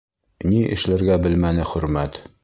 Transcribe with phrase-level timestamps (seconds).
[0.53, 2.19] Ни эшләргә белмәне Хөрмәт.